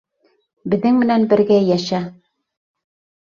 [0.73, 2.01] Беҙҙең менән бергә йәшә.